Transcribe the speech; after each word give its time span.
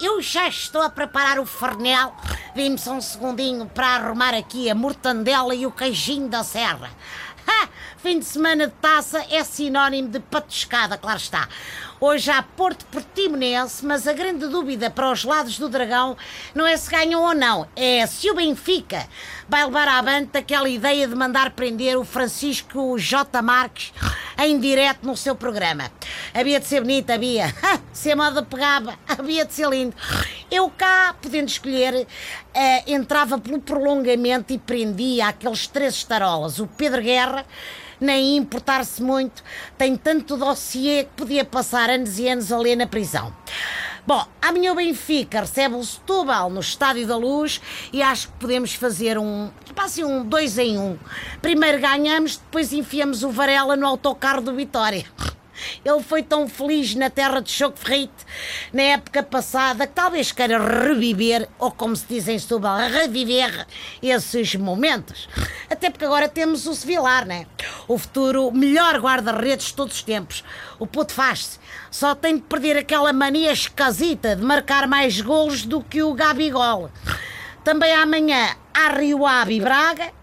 eu 0.00 0.20
já 0.20 0.48
estou 0.48 0.82
a 0.82 0.90
preparar 0.90 1.38
o 1.38 1.46
farnel. 1.46 2.14
Vim-me 2.54 2.76
só 2.76 2.92
um 2.92 3.00
segundinho 3.00 3.66
para 3.66 3.86
arrumar 3.86 4.34
aqui 4.34 4.68
a 4.68 4.74
mortandela 4.74 5.54
e 5.54 5.64
o 5.64 5.70
queijinho 5.70 6.28
da 6.28 6.44
serra. 6.44 6.90
Ha! 7.44 7.68
Fim 7.96 8.20
de 8.20 8.24
semana 8.24 8.68
de 8.68 8.72
taça 8.74 9.26
é 9.28 9.42
sinónimo 9.42 10.08
de 10.08 10.20
patuscada, 10.20 10.96
claro 10.96 11.18
está. 11.18 11.48
Hoje 12.00 12.30
há 12.30 12.40
Porto 12.40 12.84
Portimonense, 12.86 13.84
mas 13.84 14.06
a 14.06 14.12
grande 14.12 14.46
dúvida 14.46 14.88
para 14.90 15.10
os 15.10 15.24
lados 15.24 15.58
do 15.58 15.68
Dragão 15.68 16.16
não 16.54 16.64
é 16.64 16.76
se 16.76 16.88
ganham 16.88 17.20
ou 17.20 17.34
não, 17.34 17.68
é 17.74 18.06
se 18.06 18.30
o 18.30 18.34
Benfica 18.34 19.08
vai 19.48 19.64
levar 19.64 19.88
à 19.88 20.00
banda 20.02 20.38
aquela 20.38 20.68
ideia 20.68 21.08
de 21.08 21.16
mandar 21.16 21.50
prender 21.50 21.96
o 21.98 22.04
Francisco 22.04 22.96
J. 22.96 23.42
Marques 23.42 23.92
em 24.38 24.58
direto 24.60 25.04
no 25.04 25.16
seu 25.16 25.34
programa. 25.34 25.90
Havia 26.34 26.58
de 26.58 26.66
ser 26.66 26.80
bonito, 26.80 27.10
havia. 27.10 27.54
Se 27.92 28.10
a 28.10 28.16
moda 28.16 28.42
pegava, 28.42 28.98
havia 29.06 29.44
de 29.44 29.52
ser 29.52 29.68
lindo. 29.68 29.94
Eu 30.50 30.70
cá, 30.70 31.14
podendo 31.20 31.48
escolher, 31.48 32.06
eh, 32.54 32.92
entrava 32.92 33.38
pelo 33.38 33.60
prolongamento 33.60 34.52
e 34.52 34.58
prendia 34.58 35.28
aqueles 35.28 35.66
três 35.66 35.94
estarolas. 35.94 36.58
O 36.58 36.66
Pedro 36.66 37.02
Guerra, 37.02 37.44
nem 38.00 38.36
importar-se 38.36 39.02
muito, 39.02 39.44
tem 39.76 39.94
tanto 39.94 40.36
dossiê 40.36 41.04
que 41.04 41.10
podia 41.16 41.44
passar 41.44 41.90
anos 41.90 42.18
e 42.18 42.28
anos 42.28 42.50
a 42.50 42.58
ler 42.58 42.76
na 42.76 42.86
prisão. 42.86 43.34
Bom, 44.04 44.26
amanhã 44.40 44.72
o 44.72 44.74
Benfica 44.74 45.42
recebe 45.42 45.76
o 45.76 45.84
Setúbal 45.84 46.50
no 46.50 46.60
Estádio 46.60 47.06
da 47.06 47.16
Luz 47.16 47.60
e 47.92 48.02
acho 48.02 48.28
que 48.28 48.34
podemos 48.34 48.74
fazer 48.74 49.16
um, 49.16 49.48
tipo 49.64 49.80
assim, 49.80 50.02
um 50.02 50.24
dois 50.24 50.58
em 50.58 50.76
um. 50.76 50.98
Primeiro 51.40 51.80
ganhamos, 51.80 52.38
depois 52.38 52.72
enfiamos 52.72 53.22
o 53.22 53.30
Varela 53.30 53.76
no 53.76 53.86
autocarro 53.86 54.40
do 54.40 54.54
Vitória. 54.54 55.04
Ele 55.84 56.02
foi 56.02 56.22
tão 56.22 56.48
feliz 56.48 56.94
na 56.94 57.10
terra 57.10 57.40
de 57.40 57.50
Choco 57.50 57.78
Ferrite 57.78 58.12
na 58.72 58.82
época 58.82 59.22
passada 59.22 59.86
que 59.86 59.92
talvez 59.92 60.32
queira 60.32 60.58
reviver, 60.58 61.48
ou 61.58 61.70
como 61.70 61.94
se 61.96 62.06
diz 62.08 62.28
em 62.28 62.38
Setúbal, 62.38 62.78
reviver 62.88 63.66
esses 64.02 64.54
momentos. 64.54 65.28
Até 65.70 65.90
porque 65.90 66.04
agora 66.04 66.28
temos 66.28 66.66
o 66.66 66.74
Sevilar, 66.74 67.26
né? 67.26 67.46
O 67.86 67.98
futuro 67.98 68.50
melhor 68.50 68.98
guarda-redes 68.98 69.66
de 69.66 69.74
todos 69.74 69.96
os 69.96 70.02
tempos. 70.02 70.44
O 70.78 70.86
puto 70.86 71.12
faz-se. 71.12 71.58
Só 71.90 72.14
tem 72.14 72.36
de 72.36 72.42
perder 72.42 72.76
aquela 72.76 73.12
mania 73.12 73.52
esquisita 73.52 74.34
de 74.34 74.42
marcar 74.42 74.86
mais 74.86 75.20
golos 75.20 75.64
do 75.64 75.82
que 75.82 76.02
o 76.02 76.14
Gabigol. 76.14 76.90
Também 77.64 77.94
amanhã 77.94 78.56
há 78.74 78.88
Rio 78.88 79.26
Ave 79.26 79.54
e 79.54 79.60
Braga. 79.60 80.21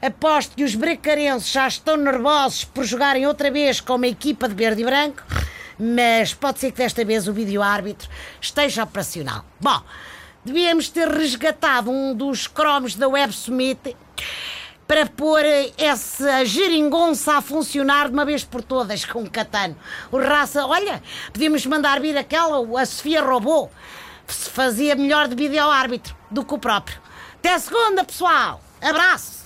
Aposto 0.00 0.54
que 0.54 0.62
os 0.62 0.76
bracarenses 0.76 1.50
já 1.50 1.66
estão 1.66 1.96
nervosos 1.96 2.64
por 2.64 2.84
jogarem 2.84 3.26
outra 3.26 3.50
vez 3.50 3.80
com 3.80 3.96
uma 3.96 4.06
equipa 4.06 4.48
de 4.48 4.54
verde 4.54 4.82
e 4.82 4.84
branco, 4.84 5.22
mas 5.78 6.32
pode 6.32 6.60
ser 6.60 6.70
que 6.70 6.78
desta 6.78 7.04
vez 7.04 7.26
o 7.26 7.32
vídeo-árbitro 7.32 8.08
esteja 8.40 8.84
operacional. 8.84 9.44
Bom, 9.60 9.82
devíamos 10.44 10.88
ter 10.88 11.08
resgatado 11.08 11.90
um 11.90 12.14
dos 12.14 12.46
cromos 12.46 12.94
da 12.94 13.08
Web 13.08 13.32
Summit 13.32 13.96
para 14.86 15.04
pôr 15.04 15.42
essa 15.76 16.44
geringonça 16.44 17.34
a 17.34 17.42
funcionar 17.42 18.06
de 18.08 18.14
uma 18.14 18.24
vez 18.24 18.44
por 18.44 18.62
todas 18.62 19.04
com 19.04 19.24
o 19.24 19.30
Catano. 19.30 19.76
O 20.12 20.18
raça, 20.18 20.64
olha, 20.64 21.02
podíamos 21.32 21.66
mandar 21.66 22.00
vir 22.00 22.16
aquela, 22.16 22.80
a 22.80 22.86
Sofia 22.86 23.22
Robô, 23.22 23.68
se 24.26 24.48
fazia 24.48 24.94
melhor 24.94 25.26
de 25.26 25.34
vídeo-árbitro 25.34 26.16
do 26.30 26.44
que 26.44 26.54
o 26.54 26.58
próprio. 26.58 27.00
Até 27.34 27.58
segunda, 27.58 28.04
pessoal! 28.04 28.62
Abraço! 28.80 29.37